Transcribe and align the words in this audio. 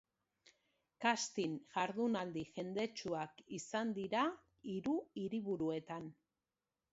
Casting 1.03 1.51
jardunaldi 1.75 2.45
jendetsuak 2.55 3.43
izan 3.59 3.93
dira 3.99 4.25
hiru 4.73 4.97
hiriburuetan. 5.21 6.11